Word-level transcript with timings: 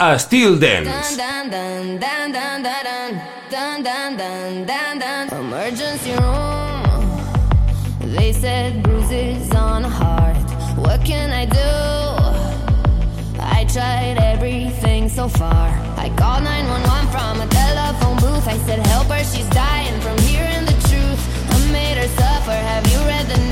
a 0.00 0.18
Styl 0.18 0.58
Dance. 0.58 1.18
Emergency 5.30 6.12
room. 6.12 6.82
They 8.16 8.32
said 8.32 8.82
bruises 8.82 9.50
on 9.52 9.84
heart. 9.84 10.38
What 10.78 11.04
can 11.04 11.30
I 11.30 11.44
do? 11.44 11.72
I 13.38 13.66
tried 13.66 14.16
everything 14.18 15.10
so 15.10 15.28
far. 15.28 15.68
I 15.98 16.08
called 16.16 16.44
911 16.44 17.08
from 17.12 17.42
a 17.42 17.46
telephone 17.52 18.16
booth. 18.16 18.48
I 18.48 18.56
said, 18.64 18.86
Help 18.86 19.08
her, 19.08 19.22
she's 19.22 19.48
dying 19.50 20.00
from 20.00 20.16
hearing 20.24 20.64
the 20.64 20.76
truth. 20.88 21.20
I 21.52 21.72
made 21.72 21.98
her 21.98 22.08
suffer. 22.16 22.52
Have 22.52 22.86
you 22.90 22.98
read 23.00 23.26
the 23.26 23.49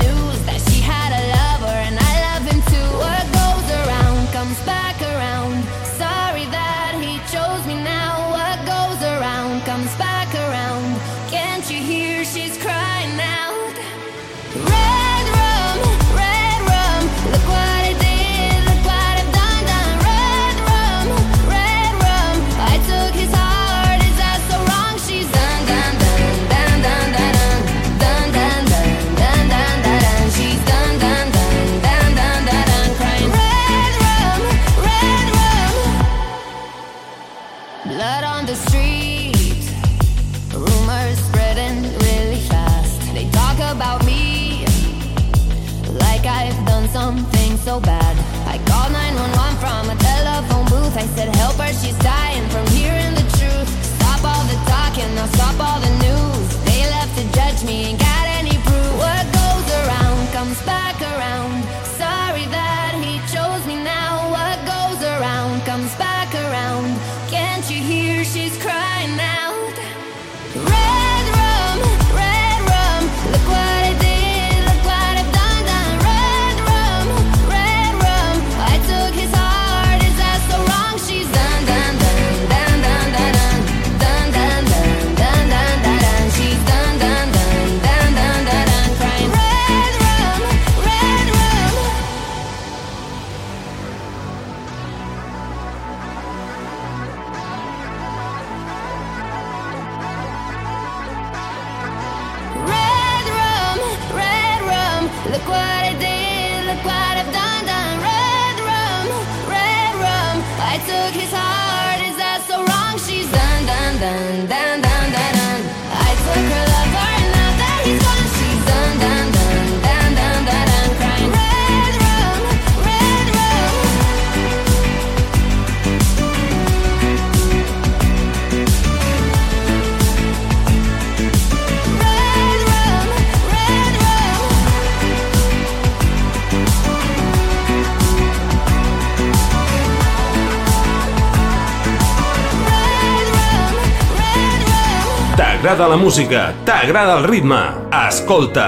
t'agrada 145.79 145.95
la 145.95 146.03
música, 146.03 146.41
t'agrada 146.67 147.13
el 147.19 147.23
ritme, 147.23 147.59
escolta 147.95 148.65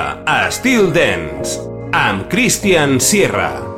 Estil 0.48 0.94
Dance 0.96 1.60
amb 1.92 2.30
Christian 2.32 3.02
Sierra. 3.04 3.71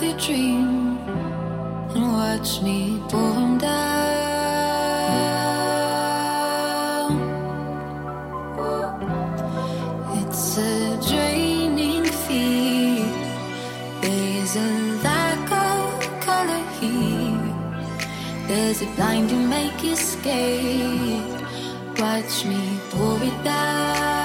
healthy 0.00 0.26
dream 0.26 0.98
and 1.94 2.12
watch 2.12 2.62
me 2.62 3.02
pull 3.08 3.32
them 3.34 3.58
down. 3.58 3.90
It's 10.18 10.58
a 10.58 10.98
draining 11.08 12.04
fear. 12.04 13.04
There's 14.00 14.56
a 14.56 14.70
lack 15.04 15.50
of 15.52 16.20
color 16.20 16.64
here. 16.80 17.54
There's 18.48 18.80
a 18.82 18.86
blind 18.96 19.28
to 19.30 19.36
make 19.36 19.84
escape. 19.84 21.40
Watch 21.98 22.46
me 22.46 22.80
pull 22.90 23.20
it 23.22 23.44
down. 23.44 24.19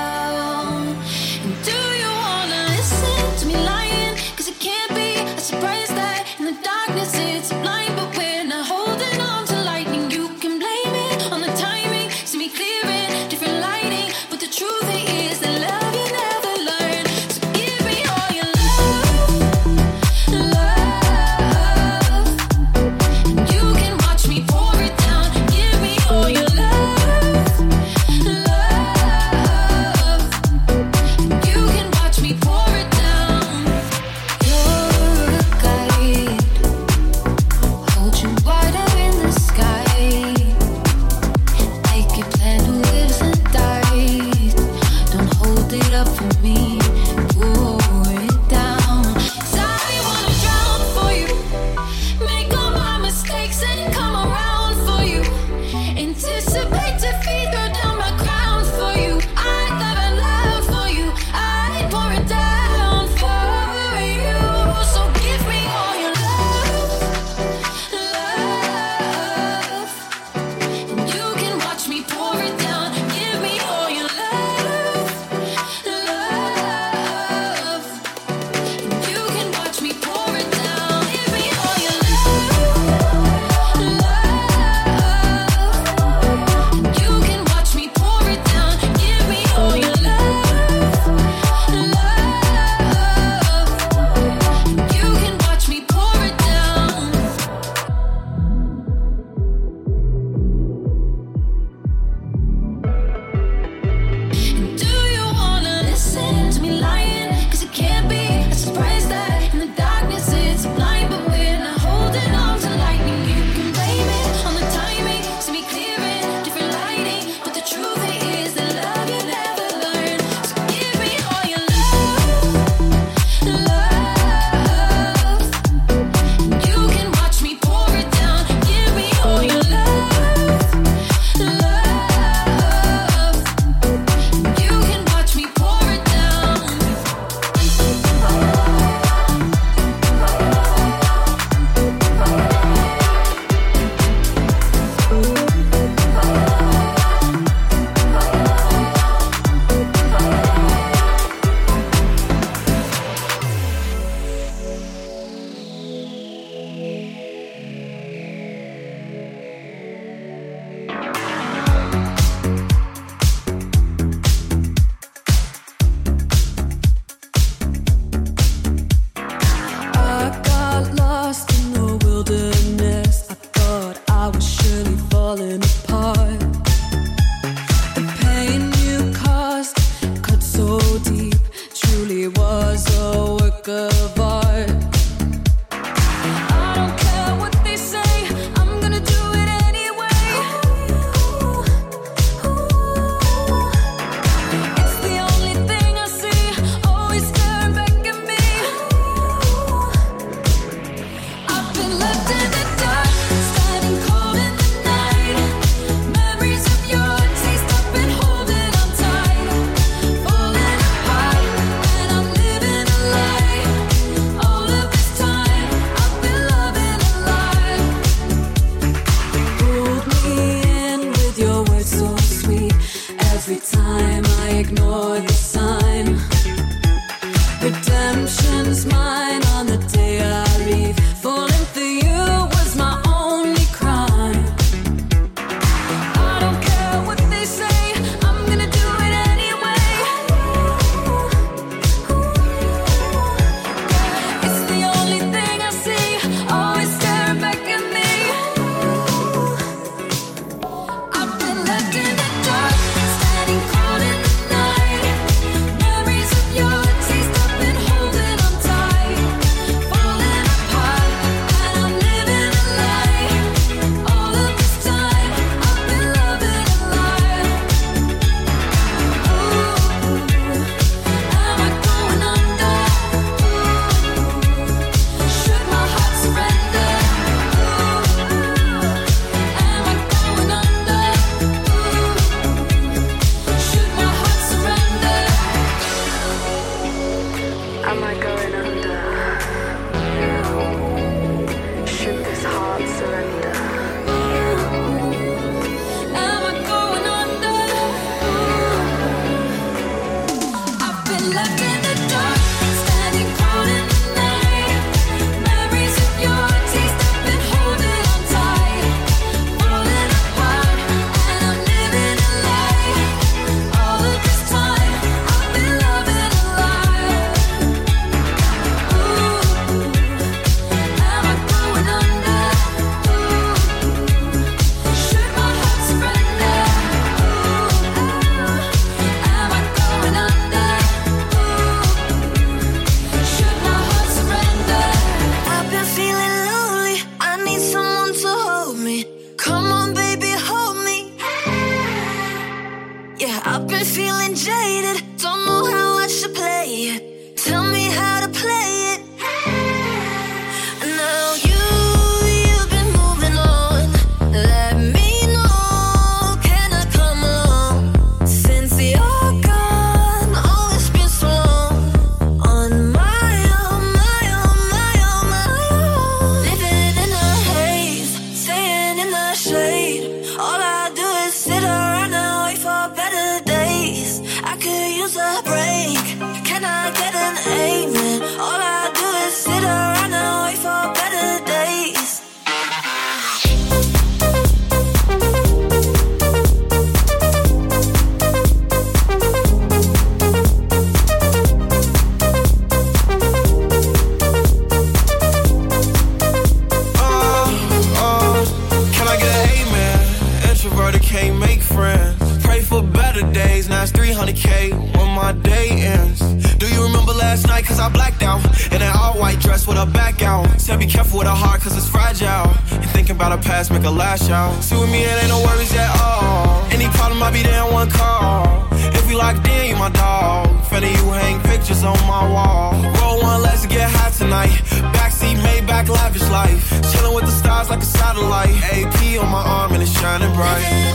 AP 428.17 429.22
on 429.22 429.29
my 429.29 429.41
arm 429.41 429.74
and 429.74 429.84
it's 429.84 429.91
shining 429.91 430.34
bright. 430.34 430.94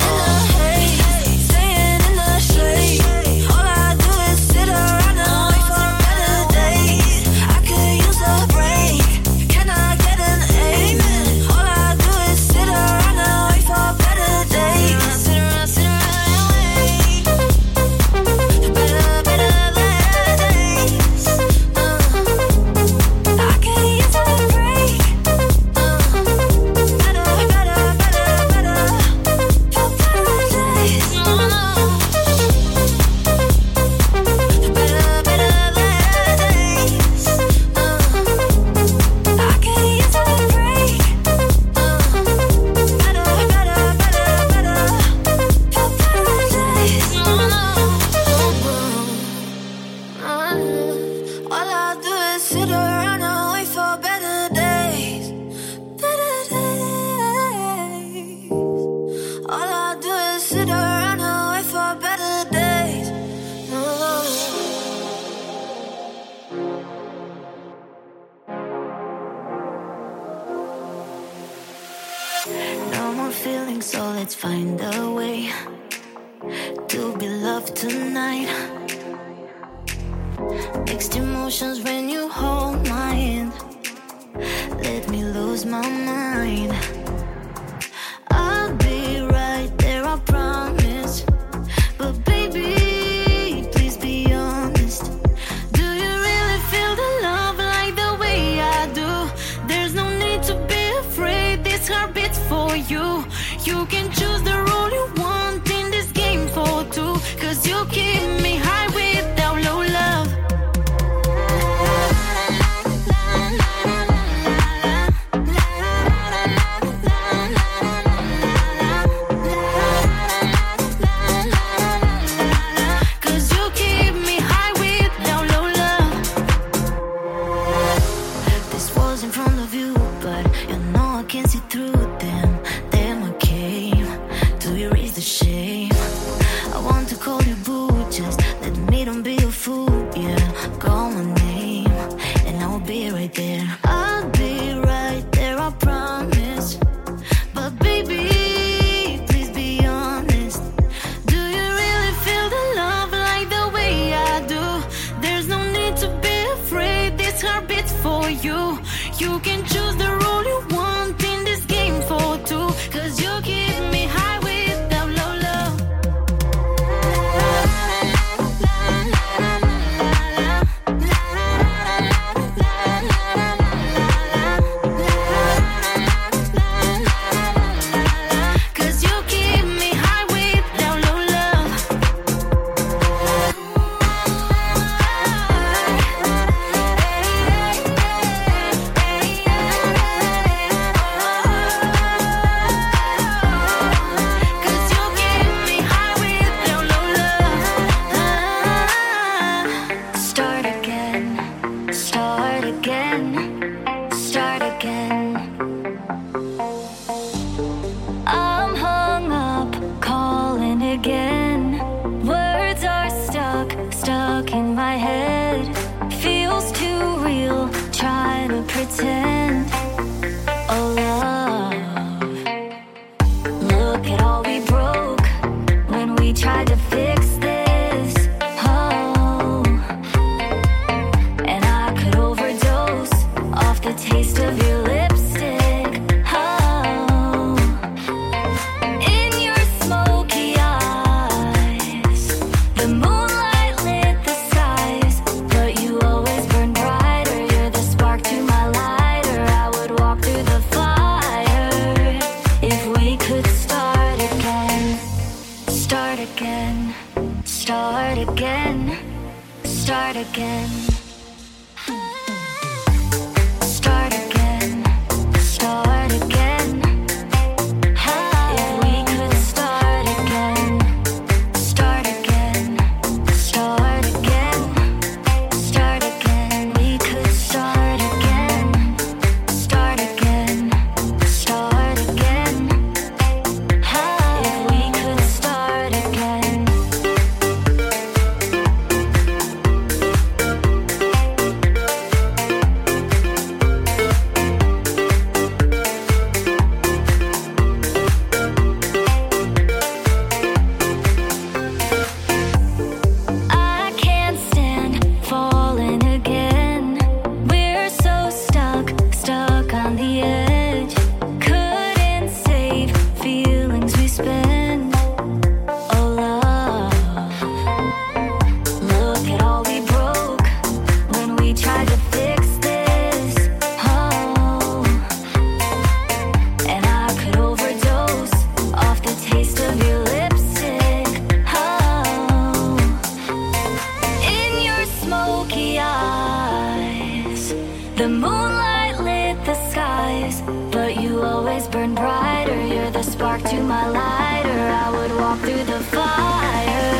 The 338.00 338.08
moonlight 338.08 338.98
lit 339.00 339.44
the 339.44 339.54
skies, 339.68 340.40
but 340.72 341.02
you 341.02 341.20
always 341.20 341.68
burn 341.68 341.94
brighter. 341.94 342.58
You're 342.66 342.90
the 342.90 343.02
spark 343.02 343.42
to 343.42 343.60
my 343.60 343.88
lighter. 343.90 344.60
I 344.84 344.90
would 344.90 345.14
walk 345.20 345.38
through 345.40 345.64
the 345.64 345.80
fire 345.92 346.94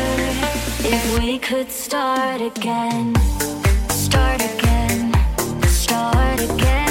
if 0.95 1.17
we 1.17 1.39
could 1.39 1.71
start 1.71 2.41
again. 2.41 3.15
Start 3.89 4.41
again, 4.43 5.11
start 5.65 6.39
again. 6.39 6.90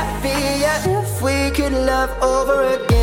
happier 0.00 1.00
if 1.00 1.22
we 1.22 1.50
could 1.50 1.72
love 1.72 2.10
over 2.22 2.62
again. 2.74 2.99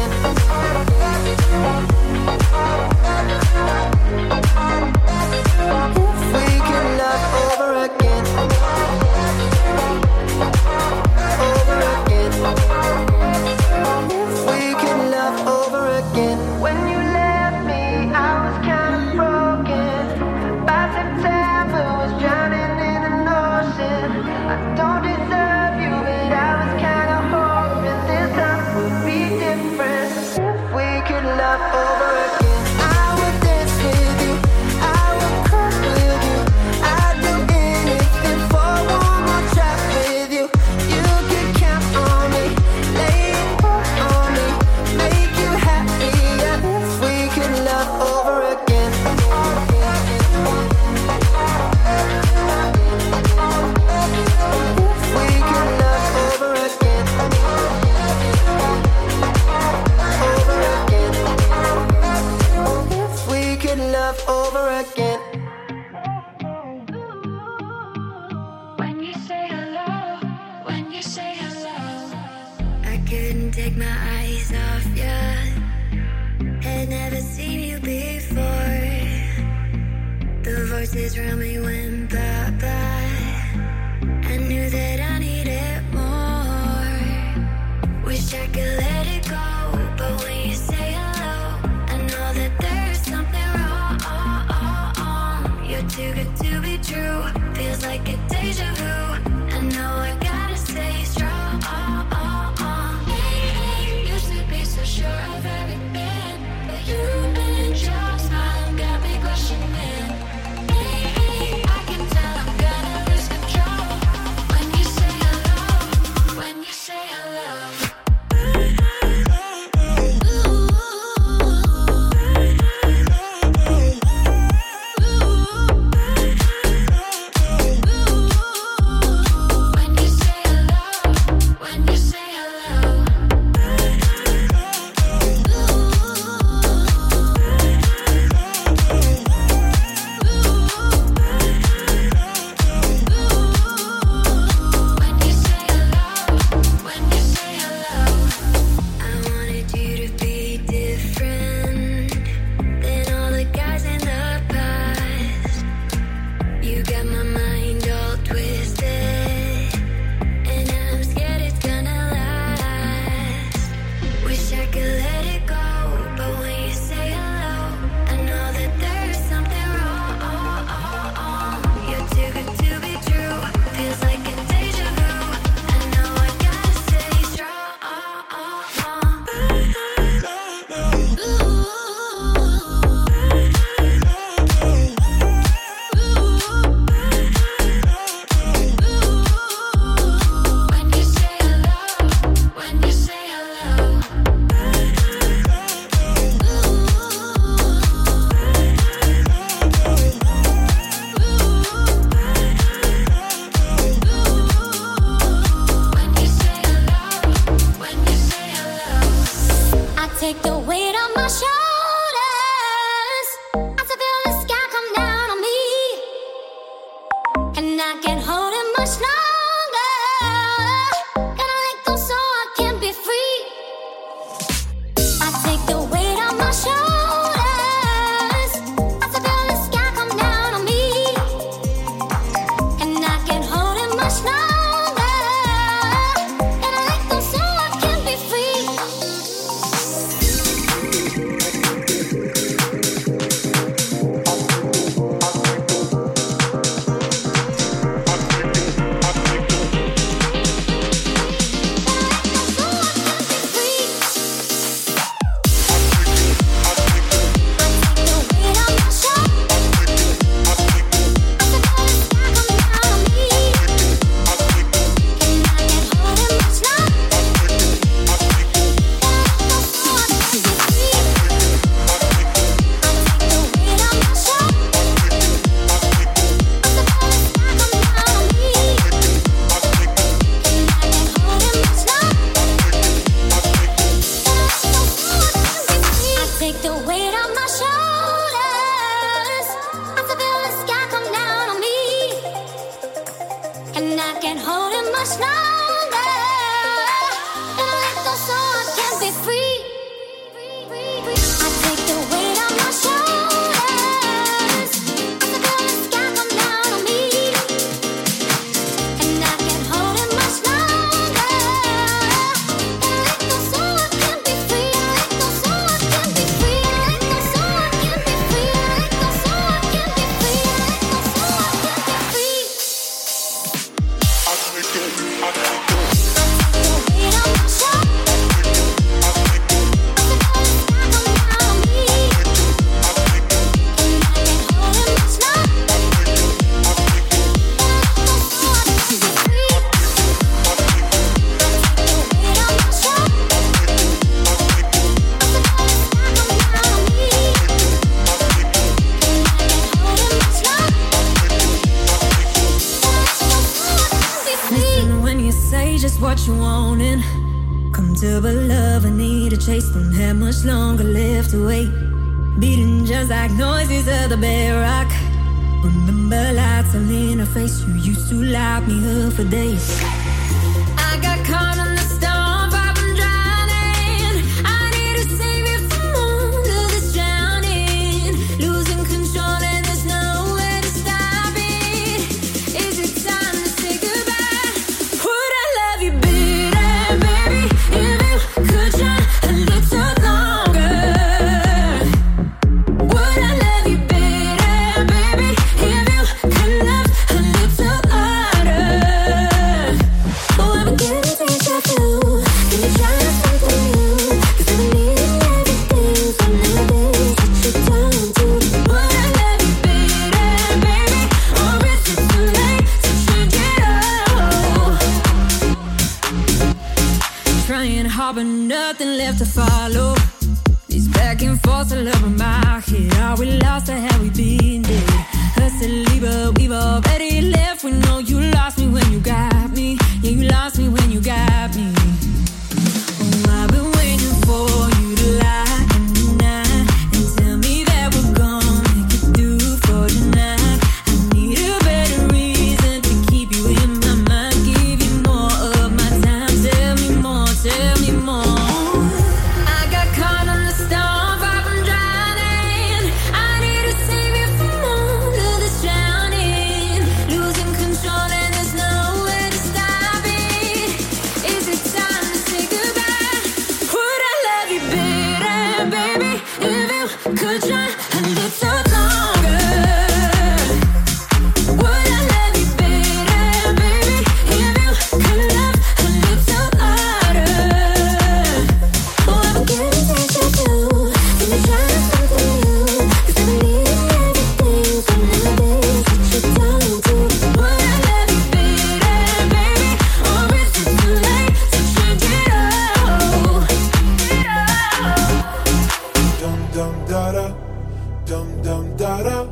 dum 498.17 498.41
dum 498.41 498.77
da 498.77 499.03
da, 499.03 499.23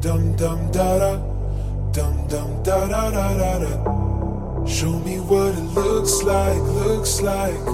dum 0.00 0.36
dum 0.36 0.70
da 0.70 0.98
da, 1.02 1.12
dum 1.92 2.28
dum 2.28 2.62
da 2.62 2.86
da 2.86 3.10
da 3.10 3.26
da 3.40 3.58
da. 3.62 3.72
Show 4.64 4.92
me 5.00 5.18
what 5.18 5.54
it 5.58 5.68
looks 5.74 6.22
like, 6.22 6.62
looks 6.82 7.20
like. 7.20 7.64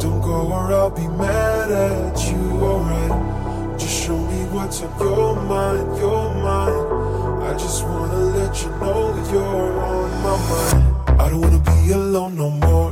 Don't 0.00 0.20
go 0.22 0.36
or 0.56 0.72
I'll 0.72 0.90
be 0.90 1.06
mad 1.06 1.70
at 1.70 2.16
you, 2.30 2.44
alright. 2.68 3.78
Just 3.78 4.04
show 4.04 4.16
me 4.16 4.40
what's 4.54 4.80
on 4.82 4.98
your 5.00 5.36
mind, 5.52 5.98
your 5.98 6.34
mind. 6.48 7.44
I 7.44 7.52
just 7.52 7.84
wanna 7.84 8.20
let 8.38 8.52
you 8.62 8.70
know 8.80 9.00
you're 9.32 9.80
on 9.92 10.10
my 10.26 10.36
mind. 10.50 11.20
I 11.20 11.28
don't 11.28 11.40
wanna 11.42 11.58
be 11.58 11.92
alone 11.92 12.36
no 12.36 12.50
more. 12.50 12.83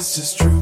this 0.00 0.16
is 0.16 0.32
true. 0.32 0.59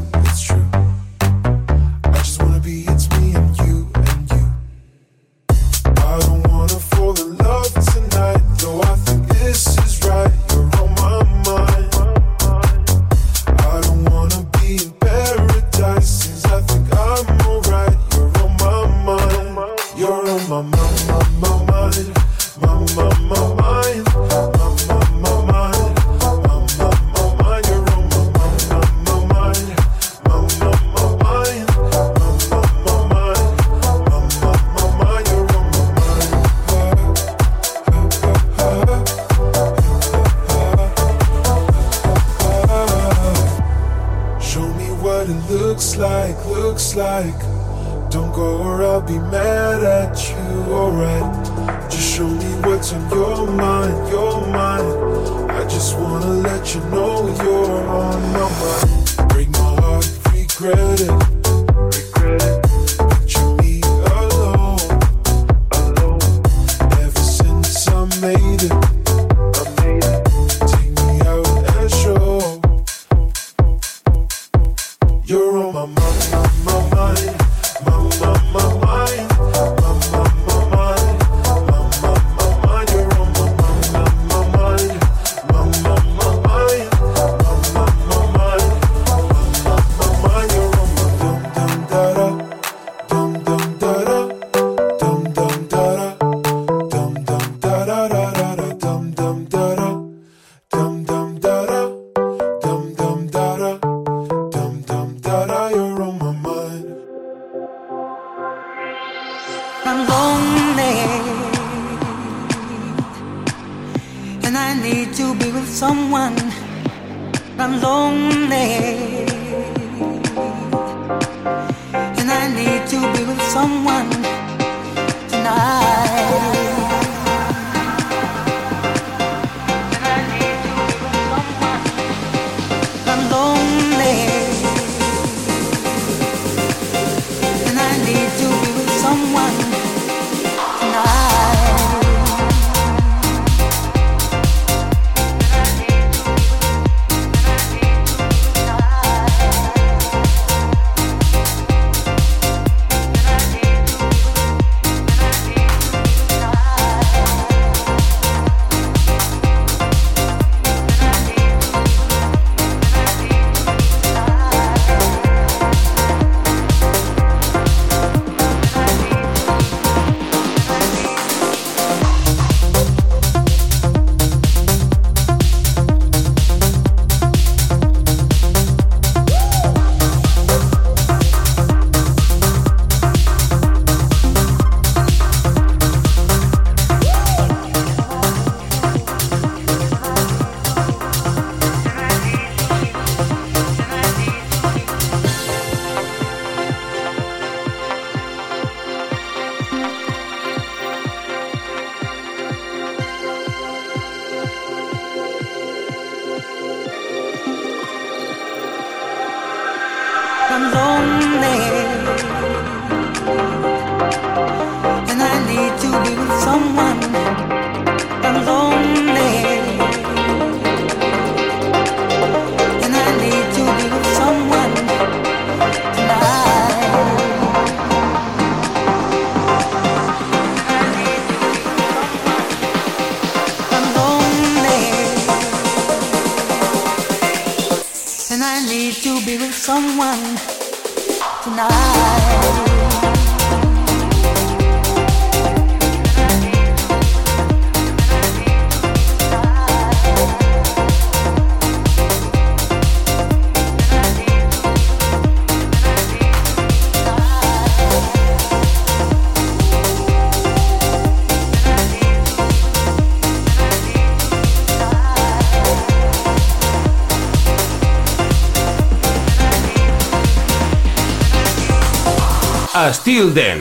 Styl 273.09 273.33
Dance. 273.33 273.58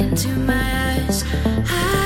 into 0.00 0.28
my 0.28 0.54
eyes. 0.54 1.24
I 1.44 1.99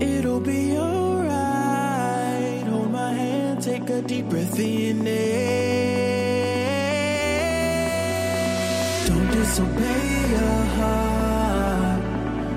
It'll 0.00 0.40
be 0.40 0.76
alright. 0.76 2.62
Hold 2.68 2.92
my 2.92 3.12
hand, 3.14 3.62
take 3.62 3.88
a 3.88 4.02
deep 4.02 4.26
breath 4.28 4.58
in. 4.58 4.98
Don't 9.06 9.30
disobey 9.30 10.30
your 10.30 10.64
heart. 10.76 12.02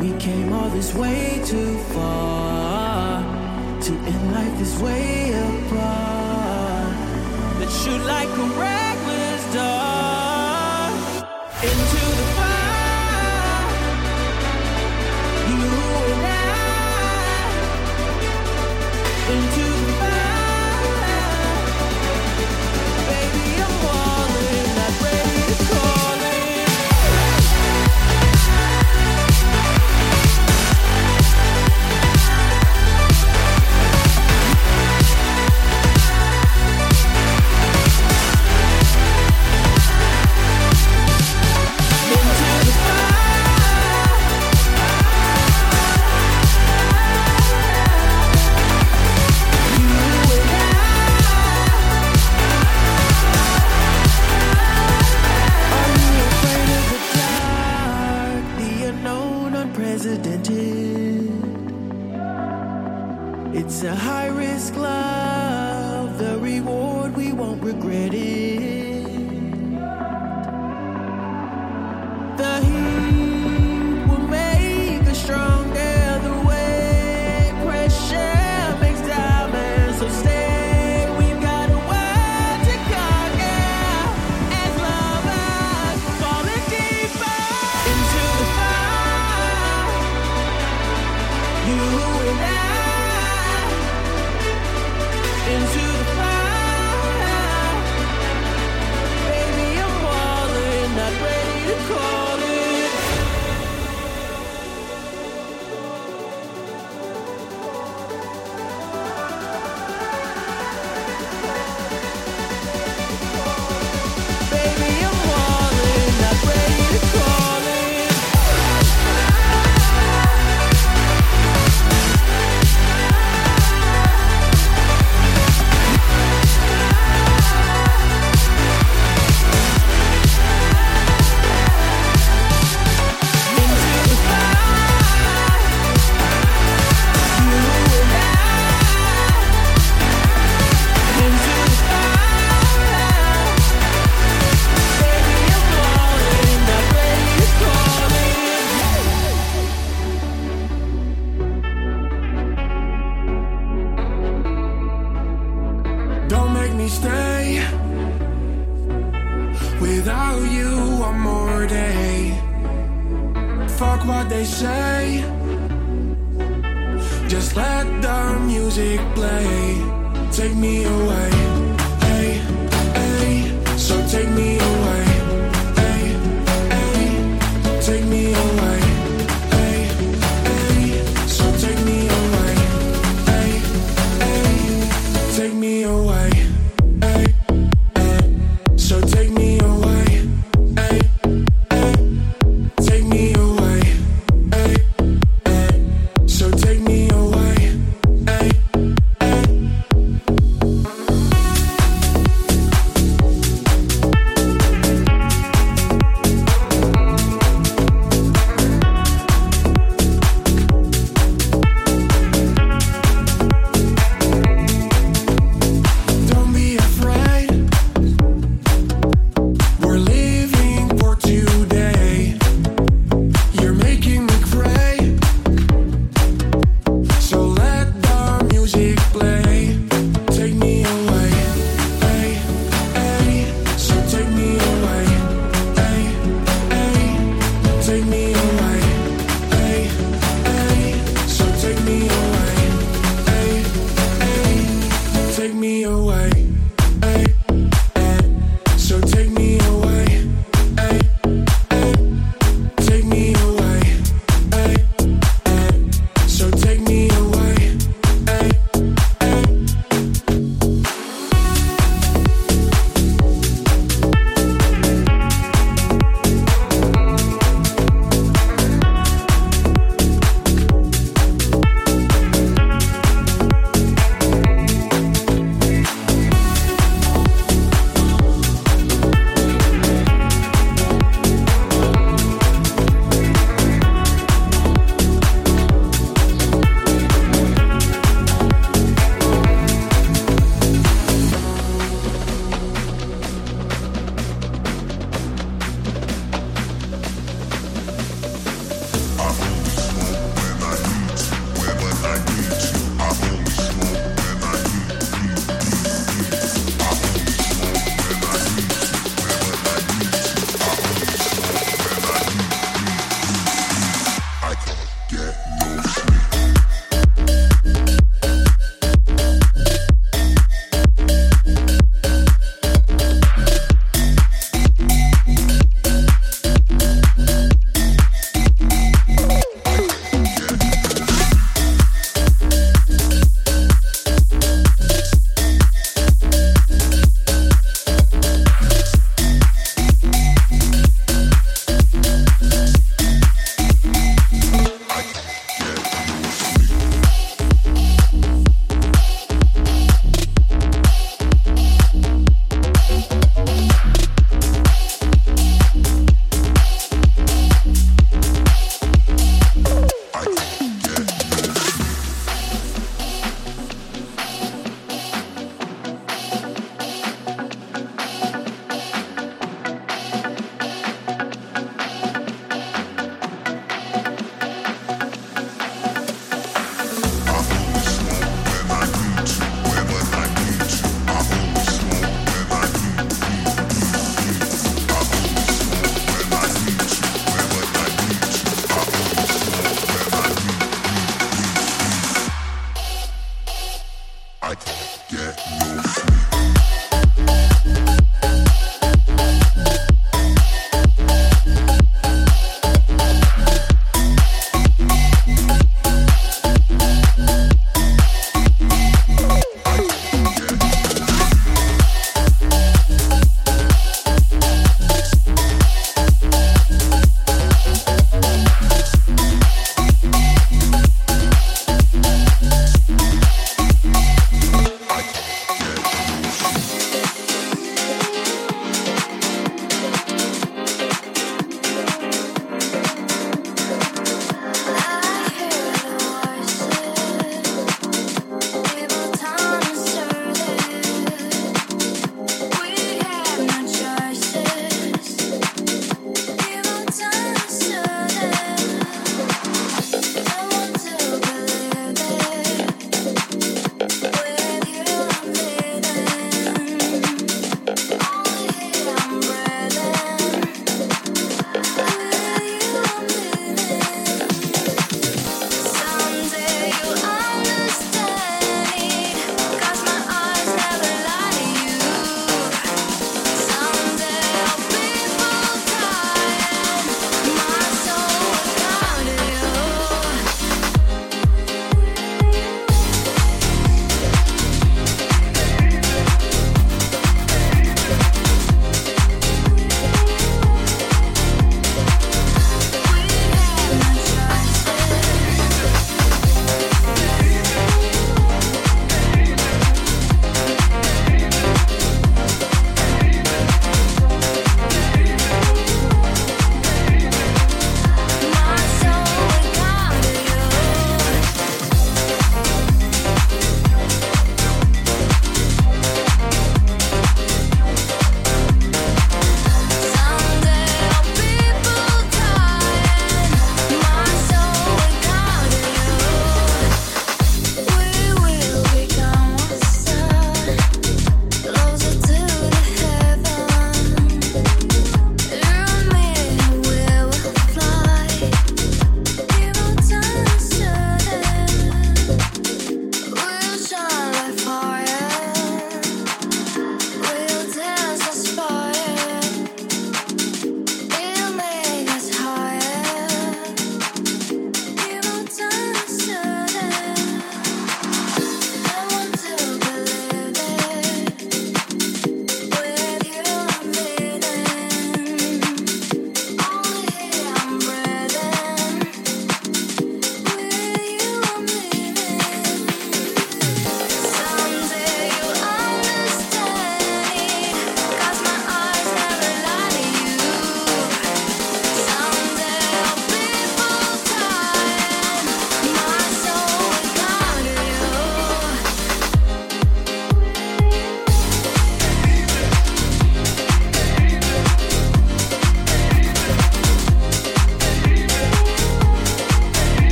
We 0.00 0.12
came 0.18 0.52
all 0.52 0.68
this 0.68 0.94
way 0.94 1.42
too 1.44 1.76
far 1.92 3.24
to 3.80 3.92
end 3.92 4.32
life 4.32 4.56
this 4.58 4.78
way 4.80 5.32
apart. 5.32 6.94
Let's 7.58 7.76
shoot 7.82 8.02
like 8.06 8.28
a 8.28 8.46
reckless 8.54 9.52
dog 9.52 10.92
into. 11.60 12.15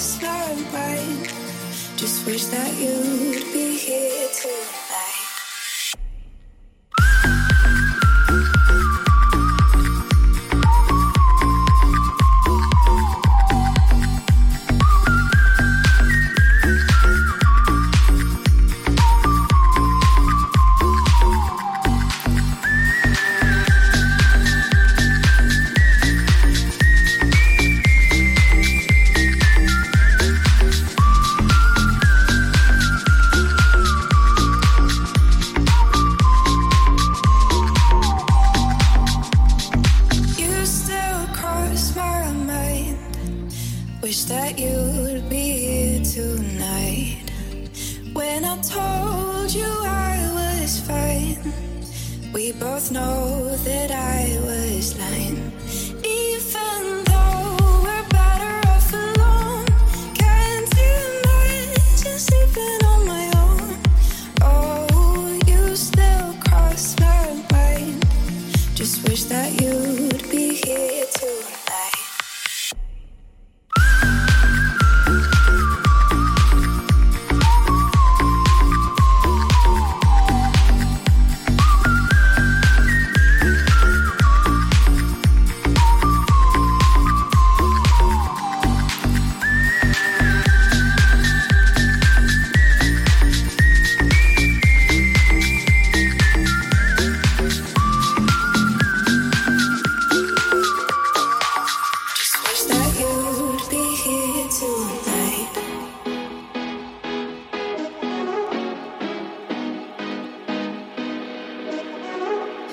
skyline. 0.00 1.26
Just 1.96 2.26
wish 2.26 2.46
that 2.46 2.74
you'd 2.78 3.52
be 3.52 3.76
here 3.76 4.28
too. 4.34 4.81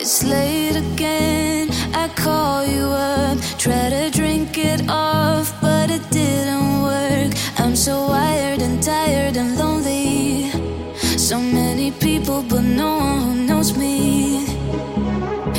it's 0.10 0.24
late 0.24 0.76
again. 0.76 1.70
I 1.94 2.08
call 2.16 2.66
you 2.66 2.86
up, 2.86 3.38
try 3.60 3.92
to 3.92 4.10
drink 4.10 4.58
it 4.58 4.90
off, 4.90 5.54
but 5.62 5.92
it 5.92 6.02
didn't 6.10 6.82
work. 6.82 7.32
I'm 7.60 7.76
so 7.76 8.08
wired 8.08 8.60
and 8.60 8.82
tired 8.82 9.38
and 9.38 9.56
lonely. 9.56 10.50
So 11.16 11.40
many 11.40 11.92
people, 11.92 12.42
but 12.42 12.64
no 12.64 12.98
one 12.98 13.22
who 13.22 13.36
knows 13.50 13.78
me. 13.78 14.48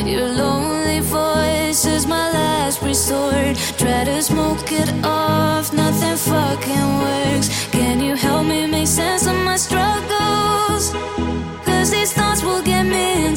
Your 0.05 0.26
lonely 0.42 0.98
voice 0.98 1.84
is 1.84 2.09
my 2.09 2.26
last 2.32 2.82
resort. 2.82 3.55
Try 3.78 4.03
to 4.03 4.20
smoke 4.20 4.72
it 4.72 4.90
off, 5.05 5.72
nothing 5.72 6.16
fucking 6.16 6.88
works. 7.05 7.48
Can 7.70 8.01
you 8.01 8.16
help 8.16 8.46
me 8.46 8.66
make 8.66 8.88
sense? 8.88 9.19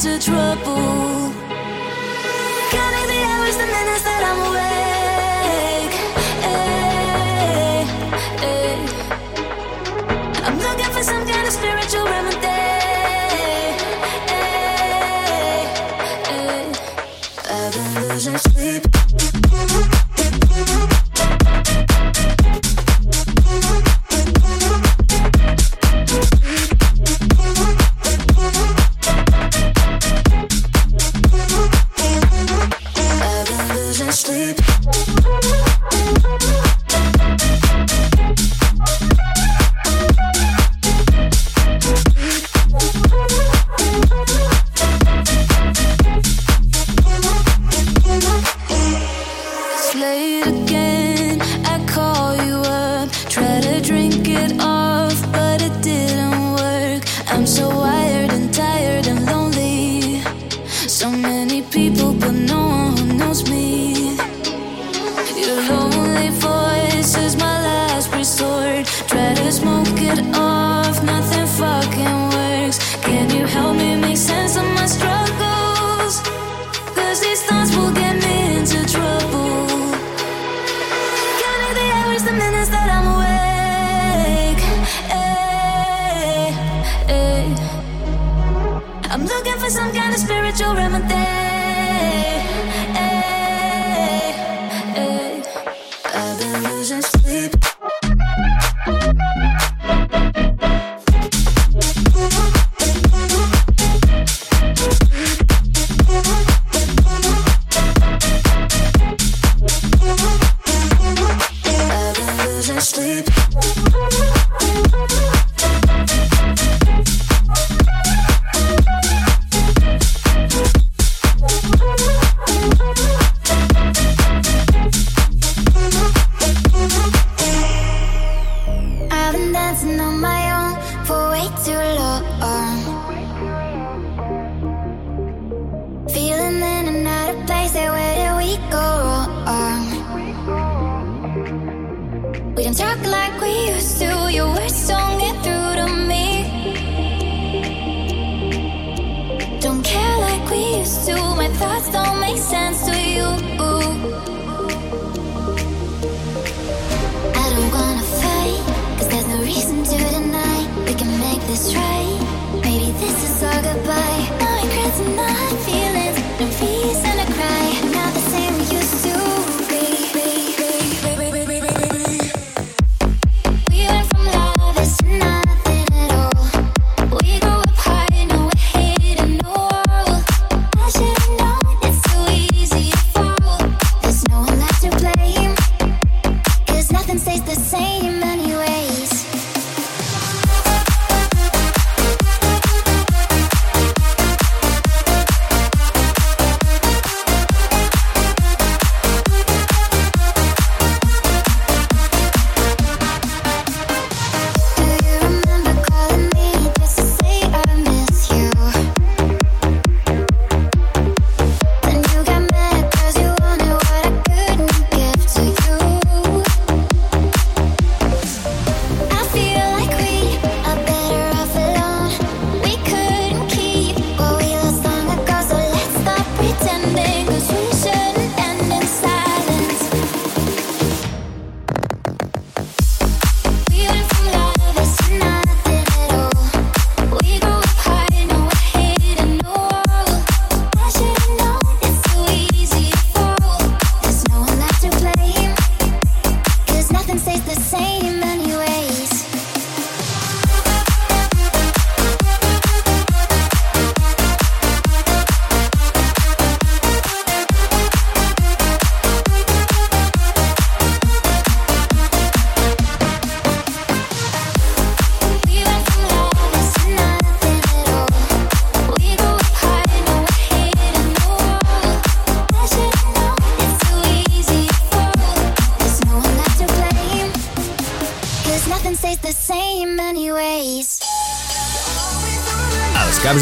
into 0.05 0.19
trouble. 0.19 1.31
Counting 2.71 3.07
the 3.07 3.23
hours, 3.23 3.55
the 3.55 3.65
minutes 3.65 4.03
that 4.03 4.21
I'm 4.25 4.51
away. 4.51 4.72